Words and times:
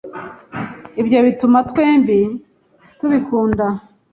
Ibyo 1.01 1.19
bituma 1.27 1.57
twembi 1.69 2.19
tubikunda 2.97 3.65